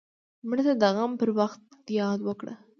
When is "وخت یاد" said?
1.39-2.19